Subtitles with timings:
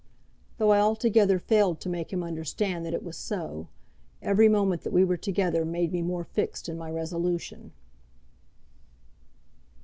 [0.57, 3.67] Though I altogether failed to make him understand that it was so,
[4.19, 7.71] every moment that we were together made me more fixed in my resolution."